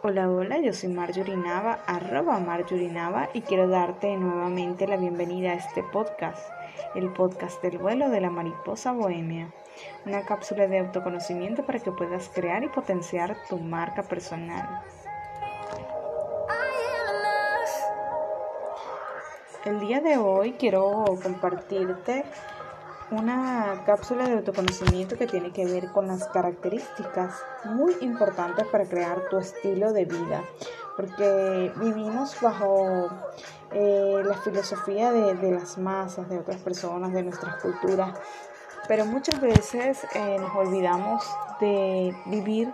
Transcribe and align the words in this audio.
Hola, 0.00 0.30
hola, 0.30 0.60
yo 0.60 0.72
soy 0.72 0.90
Marjorie 0.90 1.36
Nava, 1.36 1.80
arroba 1.84 2.38
Marjorie 2.38 2.88
Nava, 2.88 3.30
y 3.34 3.40
quiero 3.40 3.66
darte 3.66 4.16
nuevamente 4.16 4.86
la 4.86 4.96
bienvenida 4.96 5.50
a 5.50 5.54
este 5.54 5.82
podcast, 5.82 6.48
el 6.94 7.12
podcast 7.12 7.60
del 7.62 7.78
vuelo 7.78 8.08
de 8.08 8.20
la 8.20 8.30
mariposa 8.30 8.92
bohemia, 8.92 9.52
una 10.06 10.24
cápsula 10.24 10.68
de 10.68 10.78
autoconocimiento 10.78 11.66
para 11.66 11.80
que 11.80 11.90
puedas 11.90 12.28
crear 12.28 12.62
y 12.62 12.68
potenciar 12.68 13.36
tu 13.48 13.58
marca 13.58 14.04
personal. 14.04 14.84
El 19.64 19.80
día 19.80 20.00
de 20.00 20.16
hoy 20.16 20.52
quiero 20.52 21.06
compartirte 21.20 22.24
una 23.10 23.82
cápsula 23.86 24.28
de 24.28 24.34
autoconocimiento 24.34 25.16
que 25.16 25.26
tiene 25.26 25.52
que 25.52 25.64
ver 25.64 25.90
con 25.92 26.06
las 26.08 26.26
características 26.28 27.34
muy 27.64 27.94
importantes 28.00 28.66
para 28.66 28.84
crear 28.84 29.28
tu 29.30 29.38
estilo 29.38 29.92
de 29.92 30.04
vida, 30.04 30.42
porque 30.96 31.72
vivimos 31.76 32.36
bajo 32.40 33.08
eh, 33.72 34.22
la 34.24 34.36
filosofía 34.38 35.12
de, 35.12 35.52
las 35.52 35.78
masas, 35.78 36.28
de 36.28 36.38
otras 36.38 36.60
personas, 36.60 37.12
de 37.12 37.22
nuestras 37.22 37.62
culturas, 37.62 38.18
pero 38.86 39.04
muchas 39.04 39.40
veces 39.40 40.06
eh, 40.14 40.36
nos 40.38 40.54
olvidamos 40.54 41.24
de 41.60 42.14
vivir 42.26 42.72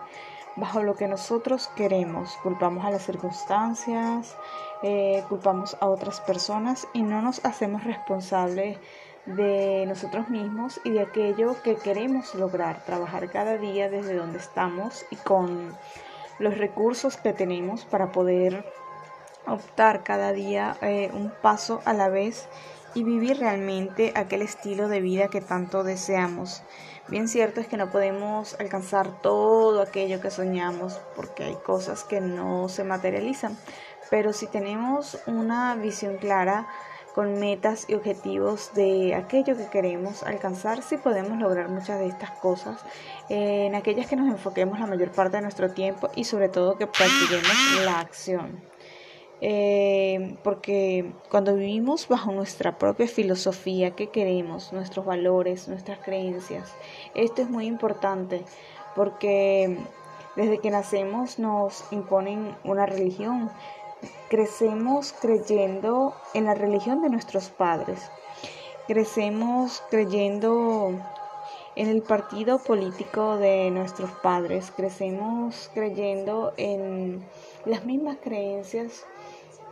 bajo 0.56 0.82
lo 0.82 0.94
que 0.94 1.08
nosotros 1.08 1.68
queremos, 1.74 2.36
culpamos 2.42 2.84
a 2.84 2.90
las 2.90 3.02
circunstancias, 3.02 4.36
eh, 4.82 5.24
culpamos 5.28 5.76
a 5.80 5.88
otras 5.88 6.20
personas 6.20 6.86
y 6.92 7.02
no 7.02 7.22
nos 7.22 7.44
hacemos 7.44 7.84
responsables 7.84 8.78
de 9.26 9.84
nosotros 9.86 10.28
mismos 10.28 10.80
y 10.84 10.90
de 10.90 11.00
aquello 11.00 11.56
que 11.62 11.76
queremos 11.76 12.34
lograr, 12.34 12.84
trabajar 12.84 13.30
cada 13.30 13.56
día 13.56 13.88
desde 13.88 14.14
donde 14.14 14.38
estamos 14.38 15.06
y 15.10 15.16
con 15.16 15.74
los 16.38 16.58
recursos 16.58 17.16
que 17.16 17.32
tenemos 17.32 17.84
para 17.84 18.12
poder 18.12 18.64
optar 19.46 20.02
cada 20.02 20.32
día 20.32 20.76
eh, 20.82 21.10
un 21.12 21.32
paso 21.42 21.80
a 21.84 21.92
la 21.92 22.08
vez 22.08 22.48
y 22.94 23.02
vivir 23.02 23.38
realmente 23.38 24.12
aquel 24.14 24.42
estilo 24.42 24.88
de 24.88 25.00
vida 25.00 25.28
que 25.28 25.40
tanto 25.40 25.82
deseamos. 25.82 26.62
Bien 27.08 27.28
cierto 27.28 27.60
es 27.60 27.66
que 27.66 27.76
no 27.76 27.90
podemos 27.90 28.58
alcanzar 28.60 29.20
todo 29.20 29.82
aquello 29.82 30.20
que 30.20 30.30
soñamos 30.30 31.00
porque 31.16 31.44
hay 31.44 31.56
cosas 31.56 32.04
que 32.04 32.20
no 32.20 32.68
se 32.68 32.84
materializan, 32.84 33.58
pero 34.10 34.32
si 34.32 34.46
tenemos 34.46 35.18
una 35.26 35.74
visión 35.74 36.16
clara, 36.16 36.66
con 37.14 37.38
metas 37.38 37.86
y 37.88 37.94
objetivos 37.94 38.74
de 38.74 39.14
aquello 39.14 39.56
que 39.56 39.68
queremos 39.68 40.24
alcanzar, 40.24 40.82
si 40.82 40.96
podemos 40.96 41.38
lograr 41.38 41.68
muchas 41.68 42.00
de 42.00 42.08
estas 42.08 42.32
cosas, 42.32 42.84
eh, 43.28 43.66
en 43.66 43.74
aquellas 43.76 44.08
que 44.08 44.16
nos 44.16 44.28
enfoquemos 44.28 44.80
la 44.80 44.86
mayor 44.86 45.12
parte 45.12 45.36
de 45.36 45.42
nuestro 45.42 45.70
tiempo 45.70 46.10
y 46.16 46.24
sobre 46.24 46.48
todo 46.48 46.76
que 46.76 46.86
practiquemos 46.86 47.84
la 47.84 48.00
acción. 48.00 48.60
Eh, 49.40 50.36
porque 50.42 51.12
cuando 51.28 51.54
vivimos 51.54 52.08
bajo 52.08 52.32
nuestra 52.32 52.78
propia 52.78 53.06
filosofía, 53.06 53.92
qué 53.92 54.08
queremos, 54.08 54.72
nuestros 54.72 55.04
valores, 55.04 55.68
nuestras 55.68 55.98
creencias, 55.98 56.74
esto 57.14 57.42
es 57.42 57.50
muy 57.50 57.66
importante 57.66 58.42
porque 58.96 59.76
desde 60.34 60.58
que 60.58 60.70
nacemos 60.70 61.38
nos 61.38 61.84
imponen 61.92 62.56
una 62.64 62.86
religión, 62.86 63.50
crecemos 64.28 65.14
creyendo 65.20 66.14
en 66.34 66.44
la 66.46 66.54
religión 66.54 67.02
de 67.02 67.10
nuestros 67.10 67.50
padres, 67.50 68.10
crecemos 68.86 69.82
creyendo 69.90 70.92
en 71.76 71.88
el 71.88 72.02
partido 72.02 72.58
político 72.58 73.36
de 73.36 73.70
nuestros 73.70 74.10
padres, 74.22 74.72
crecemos 74.76 75.70
creyendo 75.74 76.52
en 76.56 77.24
las 77.64 77.84
mismas 77.84 78.18
creencias 78.22 79.04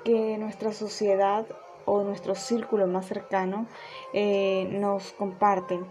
que 0.04 0.36
nuestra 0.38 0.72
sociedad 0.72 1.46
o 1.84 2.02
nuestro 2.02 2.34
círculo 2.34 2.86
más 2.86 3.06
cercano 3.06 3.66
eh, 4.12 4.68
nos 4.70 5.12
comparten. 5.12 5.86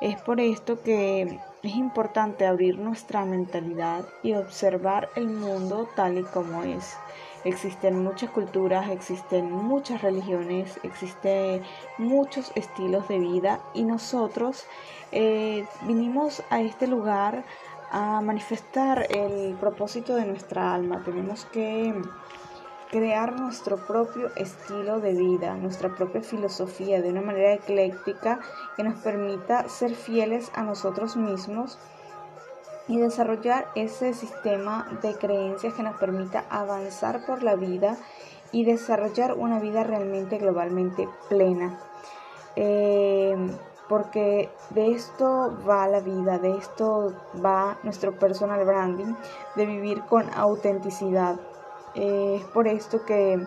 Es 0.00 0.20
por 0.22 0.40
esto 0.40 0.82
que 0.82 1.38
es 1.62 1.74
importante 1.74 2.46
abrir 2.46 2.78
nuestra 2.78 3.24
mentalidad 3.24 4.04
y 4.22 4.34
observar 4.34 5.08
el 5.16 5.28
mundo 5.28 5.88
tal 5.96 6.18
y 6.18 6.22
como 6.24 6.62
es. 6.62 6.96
Existen 7.44 8.02
muchas 8.02 8.30
culturas, 8.30 8.88
existen 8.90 9.52
muchas 9.52 10.00
religiones, 10.00 10.80
existen 10.82 11.62
muchos 11.98 12.52
estilos 12.54 13.06
de 13.08 13.18
vida 13.18 13.60
y 13.74 13.84
nosotros 13.84 14.64
eh, 15.12 15.66
vinimos 15.82 16.42
a 16.48 16.62
este 16.62 16.86
lugar 16.86 17.44
a 17.90 18.20
manifestar 18.22 19.06
el 19.10 19.54
propósito 19.54 20.16
de 20.16 20.24
nuestra 20.24 20.74
alma. 20.74 21.02
Tenemos 21.04 21.44
que 21.44 21.94
crear 22.90 23.38
nuestro 23.38 23.76
propio 23.76 24.30
estilo 24.36 25.00
de 25.00 25.12
vida, 25.14 25.54
nuestra 25.54 25.94
propia 25.94 26.22
filosofía 26.22 27.02
de 27.02 27.10
una 27.10 27.20
manera 27.20 27.52
ecléctica 27.52 28.40
que 28.76 28.84
nos 28.84 28.94
permita 29.00 29.68
ser 29.68 29.94
fieles 29.94 30.50
a 30.54 30.62
nosotros 30.62 31.16
mismos 31.16 31.78
y 32.88 32.98
desarrollar 32.98 33.66
ese 33.74 34.14
sistema 34.14 34.86
de 35.02 35.14
creencias 35.14 35.74
que 35.74 35.82
nos 35.82 35.96
permita 35.96 36.44
avanzar 36.50 37.24
por 37.26 37.42
la 37.42 37.56
vida 37.56 37.96
y 38.52 38.64
desarrollar 38.64 39.34
una 39.34 39.58
vida 39.58 39.84
realmente 39.84 40.38
globalmente 40.38 41.08
plena. 41.28 41.80
Eh, 42.56 43.36
porque 43.88 44.50
de 44.70 44.92
esto 44.92 45.56
va 45.68 45.86
la 45.88 46.00
vida, 46.00 46.38
de 46.38 46.56
esto 46.56 47.12
va 47.44 47.78
nuestro 47.82 48.18
personal 48.18 48.64
branding, 48.64 49.14
de 49.56 49.66
vivir 49.66 50.02
con 50.04 50.32
autenticidad. 50.34 51.36
Eh, 51.94 52.38
es 52.40 52.44
por 52.46 52.66
esto 52.66 53.04
que 53.04 53.44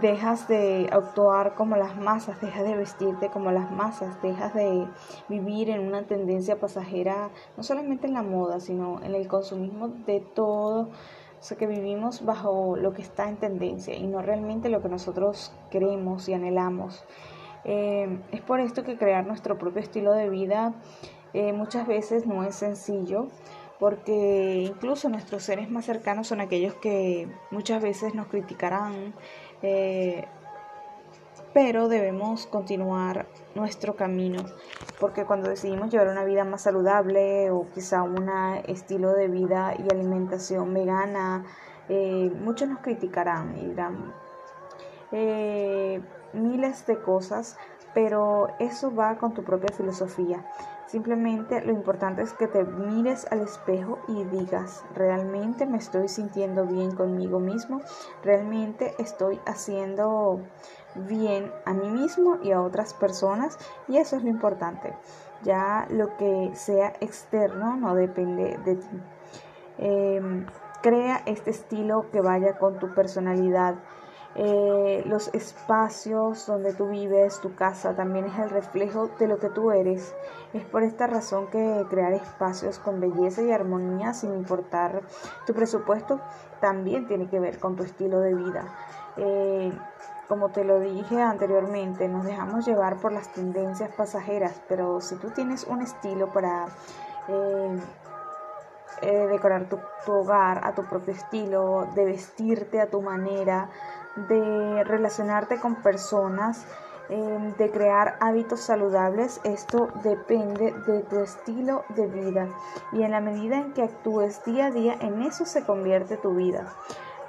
dejas 0.00 0.48
de 0.48 0.88
actuar 0.92 1.54
como 1.54 1.76
las 1.76 1.96
masas, 1.96 2.40
dejas 2.40 2.64
de 2.64 2.76
vestirte 2.76 3.28
como 3.28 3.50
las 3.52 3.70
masas, 3.70 4.20
dejas 4.22 4.54
de 4.54 4.86
vivir 5.28 5.70
en 5.70 5.86
una 5.86 6.02
tendencia 6.04 6.58
pasajera, 6.58 7.30
no 7.56 7.62
solamente 7.62 8.06
en 8.06 8.14
la 8.14 8.22
moda, 8.22 8.60
sino 8.60 9.02
en 9.02 9.14
el 9.14 9.28
consumismo 9.28 9.88
de 9.88 10.20
todo, 10.20 10.88
o 11.40 11.42
sea 11.42 11.56
que 11.56 11.66
vivimos 11.66 12.24
bajo 12.24 12.76
lo 12.76 12.92
que 12.92 13.02
está 13.02 13.28
en 13.28 13.36
tendencia 13.36 13.94
y 13.94 14.06
no 14.06 14.22
realmente 14.22 14.68
lo 14.68 14.82
que 14.82 14.88
nosotros 14.88 15.52
queremos 15.70 16.28
y 16.28 16.34
anhelamos. 16.34 17.04
Eh, 17.64 18.20
es 18.32 18.40
por 18.40 18.60
esto 18.60 18.84
que 18.84 18.96
crear 18.96 19.26
nuestro 19.26 19.58
propio 19.58 19.82
estilo 19.82 20.12
de 20.12 20.30
vida 20.30 20.74
eh, 21.32 21.52
muchas 21.52 21.86
veces 21.86 22.26
no 22.26 22.44
es 22.44 22.56
sencillo, 22.56 23.28
porque 23.78 24.64
incluso 24.66 25.08
nuestros 25.08 25.42
seres 25.44 25.70
más 25.70 25.86
cercanos 25.86 26.26
son 26.26 26.40
aquellos 26.40 26.74
que 26.74 27.28
muchas 27.50 27.82
veces 27.82 28.14
nos 28.14 28.26
criticarán, 28.26 29.14
eh, 29.62 30.26
pero 31.52 31.88
debemos 31.88 32.46
continuar 32.46 33.26
nuestro 33.54 33.96
camino, 33.96 34.44
porque 35.00 35.24
cuando 35.24 35.48
decidimos 35.48 35.90
llevar 35.90 36.08
una 36.08 36.24
vida 36.24 36.44
más 36.44 36.62
saludable 36.62 37.50
o 37.50 37.66
quizá 37.74 38.02
un 38.02 38.28
estilo 38.66 39.12
de 39.12 39.28
vida 39.28 39.74
y 39.76 39.92
alimentación 39.92 40.72
vegana, 40.72 41.44
eh, 41.88 42.30
muchos 42.40 42.68
nos 42.68 42.78
criticarán 42.78 43.56
y 43.58 43.66
dirán 43.66 44.14
eh, 45.10 46.00
miles 46.32 46.86
de 46.86 47.00
cosas, 47.00 47.58
pero 47.94 48.48
eso 48.60 48.94
va 48.94 49.18
con 49.18 49.34
tu 49.34 49.42
propia 49.42 49.76
filosofía. 49.76 50.44
Simplemente 50.90 51.64
lo 51.64 51.70
importante 51.70 52.22
es 52.22 52.32
que 52.32 52.48
te 52.48 52.64
mires 52.64 53.24
al 53.30 53.42
espejo 53.42 54.00
y 54.08 54.24
digas, 54.24 54.84
realmente 54.92 55.64
me 55.64 55.78
estoy 55.78 56.08
sintiendo 56.08 56.66
bien 56.66 56.96
conmigo 56.96 57.38
mismo, 57.38 57.80
realmente 58.24 58.96
estoy 58.98 59.38
haciendo 59.46 60.40
bien 60.96 61.52
a 61.64 61.74
mí 61.74 61.88
mismo 61.90 62.38
y 62.42 62.50
a 62.50 62.60
otras 62.60 62.92
personas 62.92 63.56
y 63.86 63.98
eso 63.98 64.16
es 64.16 64.24
lo 64.24 64.30
importante. 64.30 64.92
Ya 65.44 65.86
lo 65.90 66.16
que 66.16 66.50
sea 66.54 66.92
externo 66.98 67.76
no 67.76 67.94
depende 67.94 68.58
de 68.64 68.74
ti. 68.74 69.02
Em, 69.78 70.44
crea 70.82 71.22
este 71.24 71.50
estilo 71.50 72.10
que 72.10 72.20
vaya 72.20 72.58
con 72.58 72.80
tu 72.80 72.92
personalidad 72.94 73.76
eh, 74.36 75.02
los 75.06 75.28
espacios 75.34 76.46
donde 76.46 76.72
tú 76.72 76.88
vives, 76.88 77.40
tu 77.40 77.54
casa, 77.54 77.94
también 77.94 78.26
es 78.26 78.38
el 78.38 78.50
reflejo 78.50 79.08
de 79.18 79.26
lo 79.26 79.38
que 79.38 79.48
tú 79.48 79.72
eres. 79.72 80.14
Es 80.52 80.64
por 80.64 80.82
esta 80.82 81.06
razón 81.06 81.48
que 81.48 81.84
crear 81.90 82.12
espacios 82.12 82.78
con 82.78 83.00
belleza 83.00 83.42
y 83.42 83.50
armonía, 83.50 84.14
sin 84.14 84.32
importar 84.34 85.02
tu 85.46 85.54
presupuesto, 85.54 86.20
también 86.60 87.06
tiene 87.06 87.28
que 87.28 87.40
ver 87.40 87.58
con 87.58 87.76
tu 87.76 87.82
estilo 87.82 88.20
de 88.20 88.34
vida. 88.34 88.64
Eh, 89.16 89.72
como 90.28 90.50
te 90.50 90.62
lo 90.62 90.78
dije 90.78 91.20
anteriormente, 91.20 92.06
nos 92.08 92.24
dejamos 92.24 92.64
llevar 92.64 92.98
por 93.00 93.12
las 93.12 93.32
tendencias 93.32 93.92
pasajeras, 93.96 94.62
pero 94.68 95.00
si 95.00 95.16
tú 95.16 95.30
tienes 95.30 95.64
un 95.64 95.82
estilo 95.82 96.32
para 96.32 96.66
eh, 99.02 99.26
decorar 99.28 99.68
tu, 99.68 99.78
hogar 100.06 100.60
a 100.64 100.74
tu 100.74 100.84
propio 100.84 101.14
estilo, 101.14 101.88
de 101.94 102.04
vestirte 102.04 102.80
a 102.80 102.90
tu 102.90 103.00
manera, 103.00 103.70
de 104.16 104.84
relacionarte 104.84 105.60
con 105.60 105.76
personas 105.76 106.66
em, 107.08 107.54
de 107.56 107.70
crear 107.70 108.16
hábitos 108.20 108.60
saludables, 108.60 109.40
esto 109.44 109.88
depende 110.02 110.72
de 110.86 111.00
tu 111.02 111.20
estilo 111.20 111.84
de 111.90 112.06
vida 112.06 112.48
y 112.92 113.02
en 113.02 113.10
la 113.10 113.20
medida 113.20 113.58
en 113.58 113.72
que 113.72 113.82
actúes 113.82 114.44
día 114.44 114.66
a 114.66 114.70
día, 114.70 114.96
en 115.00 115.22
eso 115.22 115.44
se 115.44 115.64
convierte 115.64 116.16
tu 116.16 116.34
vida. 116.34 116.72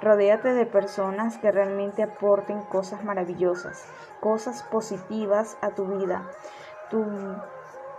Rodéate 0.00 0.52
de 0.52 0.66
personas 0.66 1.38
que 1.38 1.52
realmente 1.52 2.02
aporten 2.02 2.62
cosas 2.62 3.04
maravillosas, 3.04 3.84
cosas 4.20 4.64
positivas 4.64 5.56
a 5.60 5.70
tu 5.70 5.86
vida. 5.86 6.28
Tu 6.90 7.04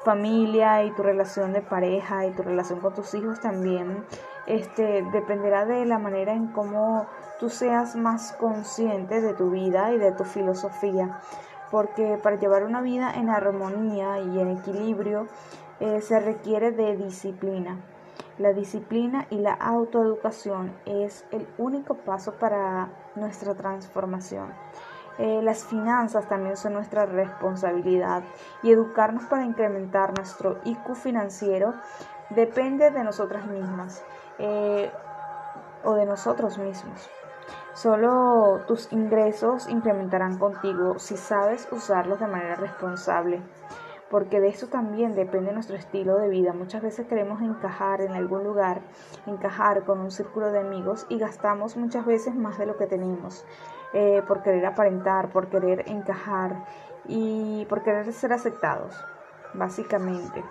familia 0.03 0.83
y 0.83 0.91
tu 0.91 1.01
relación 1.01 1.53
de 1.53 1.61
pareja 1.61 2.25
y 2.25 2.31
tu 2.31 2.43
relación 2.43 2.81
con 2.81 2.93
tus 2.93 3.13
hijos 3.13 3.39
también 3.39 4.05
este 4.47 5.03
dependerá 5.11 5.65
de 5.65 5.85
la 5.85 5.99
manera 5.99 6.33
en 6.33 6.47
cómo 6.47 7.07
tú 7.39 7.49
seas 7.49 7.95
más 7.95 8.33
consciente 8.33 9.21
de 9.21 9.33
tu 9.33 9.49
vida 9.49 9.93
y 9.93 9.97
de 9.97 10.11
tu 10.11 10.23
filosofía 10.23 11.19
porque 11.71 12.19
para 12.21 12.37
llevar 12.37 12.63
una 12.63 12.81
vida 12.81 13.13
en 13.15 13.29
armonía 13.29 14.19
y 14.19 14.39
en 14.39 14.57
equilibrio 14.57 15.27
eh, 15.79 16.01
se 16.01 16.19
requiere 16.19 16.71
de 16.71 16.95
disciplina 16.97 17.79
la 18.39 18.51
disciplina 18.51 19.27
y 19.29 19.37
la 19.37 19.53
autoeducación 19.53 20.73
es 20.85 21.23
el 21.31 21.47
único 21.59 21.95
paso 21.95 22.33
para 22.33 22.89
nuestra 23.15 23.53
transformación. 23.53 24.51
Eh, 25.19 25.41
las 25.43 25.63
finanzas 25.65 26.27
también 26.27 26.57
son 26.57 26.73
nuestra 26.73 27.05
responsabilidad 27.05 28.23
y 28.63 28.71
educarnos 28.71 29.25
para 29.25 29.45
incrementar 29.45 30.17
nuestro 30.17 30.59
IQ 30.63 30.95
financiero 30.95 31.75
depende 32.31 32.89
de 32.89 33.03
nosotras 33.03 33.45
mismas 33.45 34.03
eh, 34.39 34.91
o 35.83 35.93
de 35.93 36.05
nosotros 36.05 36.57
mismos. 36.57 37.09
Solo 37.73 38.61
tus 38.67 38.91
ingresos 38.91 39.67
incrementarán 39.67 40.37
contigo 40.37 40.99
si 40.99 41.17
sabes 41.17 41.67
usarlos 41.71 42.19
de 42.19 42.27
manera 42.27 42.55
responsable 42.55 43.41
porque 44.13 44.39
de 44.39 44.49
eso 44.49 44.67
también 44.67 45.15
depende 45.15 45.51
nuestro 45.53 45.75
estilo 45.75 46.19
de 46.19 46.29
vida. 46.29 46.53
Muchas 46.53 46.83
veces 46.83 47.07
queremos 47.07 47.41
encajar 47.41 47.99
en 47.99 48.11
algún 48.11 48.43
lugar, 48.43 48.81
encajar 49.25 49.85
con 49.85 49.99
un 50.01 50.11
círculo 50.11 50.51
de 50.51 50.59
amigos 50.59 51.07
y 51.09 51.17
gastamos 51.17 51.77
muchas 51.77 52.05
veces 52.05 52.35
más 52.35 52.59
de 52.59 52.67
lo 52.67 52.77
que 52.77 52.85
tenemos 52.85 53.43
eh, 53.91 54.21
por 54.27 54.43
querer 54.43 54.67
aparentar, 54.67 55.31
por 55.31 55.47
querer 55.47 55.85
encajar 55.87 56.63
y 57.07 57.65
por 57.65 57.81
querer 57.81 58.13
ser 58.13 58.33
aceptados, 58.33 59.03
básicamente. 59.55 60.43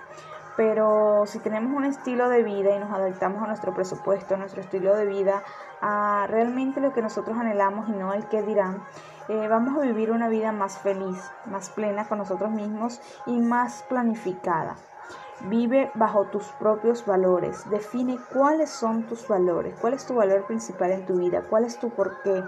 Pero 0.56 1.24
si 1.26 1.38
tenemos 1.38 1.72
un 1.72 1.84
estilo 1.84 2.28
de 2.28 2.42
vida 2.42 2.76
y 2.76 2.78
nos 2.78 2.92
adaptamos 2.92 3.42
a 3.42 3.46
nuestro 3.46 3.74
presupuesto, 3.74 4.34
a 4.34 4.38
nuestro 4.38 4.60
estilo 4.60 4.94
de 4.94 5.06
vida, 5.06 5.42
a 5.80 6.26
realmente 6.28 6.80
lo 6.80 6.92
que 6.92 7.02
nosotros 7.02 7.38
anhelamos 7.38 7.88
y 7.88 7.92
no 7.92 8.12
el 8.12 8.26
que 8.28 8.42
dirán, 8.42 8.82
eh, 9.28 9.48
vamos 9.48 9.78
a 9.78 9.82
vivir 9.82 10.10
una 10.10 10.28
vida 10.28 10.52
más 10.52 10.78
feliz, 10.78 11.30
más 11.46 11.70
plena 11.70 12.06
con 12.06 12.18
nosotros 12.18 12.50
mismos 12.50 13.00
y 13.26 13.38
más 13.38 13.84
planificada. 13.88 14.76
Vive 15.48 15.90
bajo 15.94 16.26
tus 16.26 16.46
propios 16.52 17.04
valores. 17.04 17.68
Define 17.68 18.18
cuáles 18.32 18.70
son 18.70 19.04
tus 19.04 19.26
valores, 19.26 19.74
cuál 19.80 19.94
es 19.94 20.06
tu 20.06 20.14
valor 20.14 20.44
principal 20.46 20.92
en 20.92 21.06
tu 21.06 21.16
vida, 21.16 21.42
cuál 21.48 21.64
es 21.64 21.78
tu 21.78 21.90
porqué. 21.90 22.44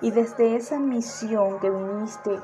Y 0.00 0.10
desde 0.10 0.56
esa 0.56 0.80
misión 0.80 1.60
que 1.60 1.70
viniste 1.70 2.40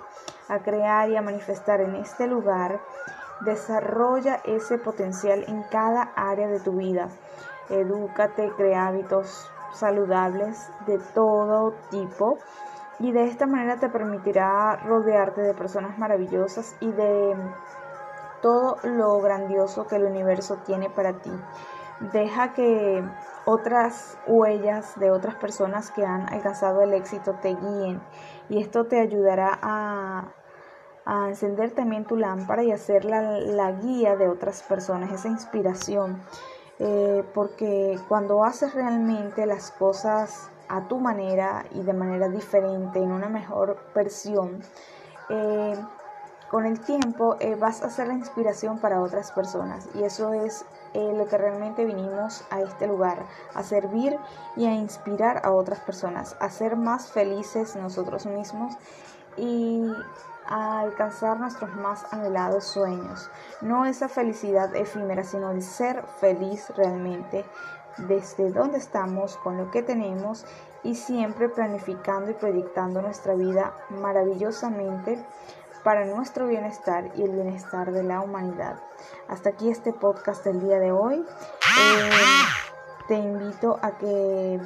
a 0.48 0.60
crear 0.60 1.10
y 1.10 1.16
a 1.16 1.22
manifestar 1.22 1.80
en 1.80 1.96
este 1.96 2.26
lugar, 2.28 2.80
desarrolla 3.40 4.40
ese 4.44 4.78
potencial 4.78 5.44
en 5.46 5.62
cada 5.64 6.12
área 6.16 6.48
de 6.48 6.60
tu 6.60 6.72
vida. 6.72 7.08
Edúcate, 7.68 8.50
crea 8.56 8.86
hábitos 8.86 9.50
saludables 9.72 10.70
de 10.86 10.98
todo 11.14 11.74
tipo 11.90 12.38
y 12.98 13.12
de 13.12 13.24
esta 13.24 13.46
manera 13.46 13.76
te 13.76 13.88
permitirá 13.88 14.76
rodearte 14.76 15.42
de 15.42 15.54
personas 15.54 15.98
maravillosas 15.98 16.76
y 16.80 16.90
de 16.90 17.36
todo 18.42 18.78
lo 18.82 19.20
grandioso 19.20 19.86
que 19.86 19.96
el 19.96 20.04
universo 20.04 20.58
tiene 20.64 20.90
para 20.90 21.12
ti. 21.14 21.32
Deja 22.12 22.52
que 22.52 23.04
otras 23.44 24.18
huellas 24.26 24.98
de 24.98 25.10
otras 25.10 25.34
personas 25.34 25.90
que 25.90 26.04
han 26.04 26.32
alcanzado 26.32 26.82
el 26.82 26.94
éxito 26.94 27.34
te 27.42 27.54
guíen 27.54 28.00
y 28.48 28.60
esto 28.60 28.84
te 28.86 29.00
ayudará 29.00 29.58
a, 29.60 30.28
encender 31.28 31.70
también 31.70 32.04
tu 32.04 32.16
lámpara 32.16 32.62
y 32.62 32.70
hacer 32.70 33.04
la, 33.04 33.72
guía 33.72 34.16
de 34.16 34.28
otras 34.28 34.62
personas, 34.62 35.10
esa 35.10 35.28
inspiración. 35.28 36.22
Eh, 36.78 37.24
porque 37.34 37.98
cuando 38.08 38.44
haces 38.44 38.74
realmente 38.74 39.46
las 39.46 39.70
cosas 39.72 40.50
a 40.68 40.86
tu 40.86 41.00
manera 41.00 41.64
y 41.72 41.82
de 41.82 41.92
manera 41.92 42.28
diferente, 42.28 42.98
en 43.00 43.10
una 43.10 43.28
mejor 43.28 43.78
versión, 43.94 44.60
eh, 45.30 45.74
con 46.50 46.66
el 46.66 46.80
tiempo 46.80 47.36
eh, 47.40 47.56
vas 47.56 47.82
a 47.82 47.90
ser 47.90 48.08
la 48.08 48.14
inspiración 48.14 48.78
para 48.78 49.02
otras 49.02 49.32
personas 49.32 49.88
y 49.94 50.04
eso 50.04 50.32
es 50.32 50.64
lo 50.94 51.26
que 51.26 51.36
realmente 51.36 51.84
vinimos 51.84 52.44
a 52.50 52.62
este 52.62 52.86
lugar, 52.86 53.26
a 53.54 53.62
servir 53.62 54.18
y 54.56 54.64
a 54.64 54.72
inspirar 54.72 55.42
a 55.44 55.52
otras 55.52 55.80
personas, 55.80 56.34
a 56.40 56.48
ser 56.48 56.76
más 56.76 57.12
felices 57.12 57.76
nosotros 57.76 58.24
mismos 58.24 58.78
y 59.38 59.92
a 60.46 60.80
alcanzar 60.80 61.38
nuestros 61.38 61.74
más 61.76 62.12
anhelados 62.12 62.64
sueños. 62.64 63.30
No 63.60 63.84
esa 63.84 64.08
felicidad 64.08 64.74
efímera, 64.74 65.24
sino 65.24 65.50
el 65.50 65.62
ser 65.62 66.04
feliz 66.20 66.70
realmente 66.76 67.44
desde 67.98 68.50
donde 68.50 68.78
estamos, 68.78 69.36
con 69.38 69.56
lo 69.56 69.70
que 69.70 69.82
tenemos 69.82 70.46
y 70.82 70.94
siempre 70.94 71.48
planificando 71.48 72.30
y 72.30 72.34
proyectando 72.34 73.02
nuestra 73.02 73.34
vida 73.34 73.74
maravillosamente 73.90 75.18
para 75.82 76.04
nuestro 76.04 76.46
bienestar 76.46 77.10
y 77.16 77.22
el 77.22 77.30
bienestar 77.30 77.92
de 77.92 78.02
la 78.02 78.20
humanidad. 78.20 78.78
Hasta 79.28 79.50
aquí 79.50 79.70
este 79.70 79.92
podcast 79.92 80.44
del 80.44 80.60
día 80.60 80.78
de 80.78 80.92
hoy. 80.92 81.24
Eh, 81.80 82.10
te 83.08 83.14
invito 83.14 83.78
a 83.82 83.92
que 83.92 84.60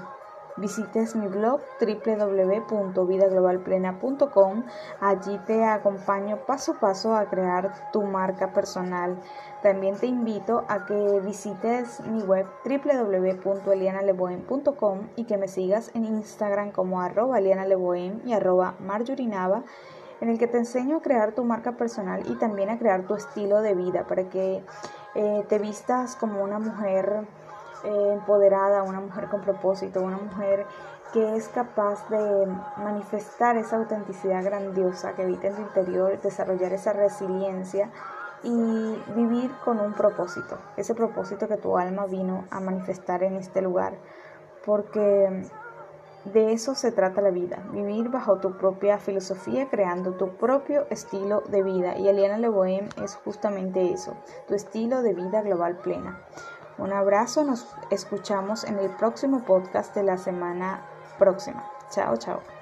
visites 0.56 1.14
mi 1.16 1.26
blog 1.28 1.60
www.vidaglobalplena.com. 1.80 4.64
Allí 5.00 5.38
te 5.46 5.64
acompaño 5.64 6.44
paso 6.46 6.72
a 6.72 6.80
paso 6.80 7.14
a 7.14 7.26
crear 7.26 7.92
tu 7.92 8.02
marca 8.02 8.52
personal. 8.52 9.18
También 9.62 9.96
te 9.96 10.06
invito 10.06 10.64
a 10.68 10.84
que 10.86 11.20
visites 11.20 12.00
mi 12.00 12.22
web 12.22 12.46
www.elianaleboem.com 12.64 14.98
y 15.16 15.24
que 15.24 15.38
me 15.38 15.48
sigas 15.48 15.90
en 15.94 16.04
Instagram 16.04 16.70
como 16.72 17.00
arroba 17.00 17.38
elianaleboem 17.38 18.20
y 18.26 18.32
arroba 18.32 18.74
marjurinava 18.80 19.62
en 20.20 20.28
el 20.28 20.38
que 20.38 20.46
te 20.46 20.58
enseño 20.58 20.98
a 20.98 21.02
crear 21.02 21.32
tu 21.32 21.42
marca 21.44 21.72
personal 21.72 22.22
y 22.30 22.36
también 22.36 22.70
a 22.70 22.78
crear 22.78 23.08
tu 23.08 23.14
estilo 23.14 23.60
de 23.60 23.74
vida 23.74 24.06
para 24.06 24.28
que 24.28 24.62
eh, 25.14 25.44
te 25.48 25.58
vistas 25.58 26.14
como 26.14 26.40
una 26.42 26.60
mujer 26.60 27.26
eh, 27.84 28.12
empoderada, 28.12 28.82
una 28.82 29.00
mujer 29.00 29.28
con 29.28 29.40
propósito, 29.40 30.00
una 30.00 30.18
mujer 30.18 30.66
que 31.12 31.36
es 31.36 31.48
capaz 31.48 32.08
de 32.08 32.46
manifestar 32.78 33.56
esa 33.56 33.76
autenticidad 33.76 34.42
grandiosa 34.42 35.14
que 35.14 35.22
habita 35.22 35.48
en 35.48 35.56
tu 35.56 35.62
interior, 35.62 36.20
desarrollar 36.20 36.72
esa 36.72 36.92
resiliencia 36.92 37.90
y 38.42 39.02
vivir 39.14 39.50
con 39.64 39.78
un 39.78 39.92
propósito, 39.92 40.58
ese 40.76 40.94
propósito 40.94 41.46
que 41.48 41.58
tu 41.58 41.76
alma 41.76 42.06
vino 42.06 42.44
a 42.50 42.60
manifestar 42.60 43.22
en 43.22 43.36
este 43.36 43.60
lugar, 43.62 43.94
porque 44.64 45.50
de 46.24 46.52
eso 46.52 46.74
se 46.74 46.92
trata 46.92 47.20
la 47.20 47.30
vida, 47.30 47.62
vivir 47.72 48.08
bajo 48.08 48.38
tu 48.38 48.56
propia 48.56 48.98
filosofía, 48.98 49.68
creando 49.68 50.12
tu 50.12 50.36
propio 50.36 50.86
estilo 50.88 51.42
de 51.48 51.62
vida. 51.62 51.96
Y 51.96 52.08
Eliana 52.08 52.38
Leboem 52.38 52.88
es 53.02 53.16
justamente 53.16 53.92
eso, 53.92 54.14
tu 54.46 54.54
estilo 54.54 55.02
de 55.02 55.14
vida 55.14 55.42
global 55.42 55.78
plena. 55.78 56.20
Un 56.78 56.92
abrazo, 56.92 57.44
nos 57.44 57.66
escuchamos 57.90 58.64
en 58.64 58.78
el 58.78 58.90
próximo 58.90 59.44
podcast 59.44 59.94
de 59.94 60.02
la 60.02 60.16
semana 60.16 60.82
próxima. 61.18 61.64
Chao, 61.90 62.16
chao. 62.16 62.61